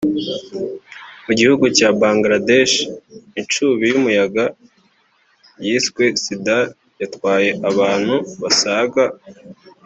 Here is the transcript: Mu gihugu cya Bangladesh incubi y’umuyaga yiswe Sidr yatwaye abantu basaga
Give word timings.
Mu 1.25 1.31
gihugu 1.39 1.65
cya 1.77 1.89
Bangladesh 2.01 2.75
incubi 3.39 3.83
y’umuyaga 3.91 4.45
yiswe 5.65 6.03
Sidr 6.23 6.61
yatwaye 7.01 7.49
abantu 7.69 8.15
basaga 8.41 9.03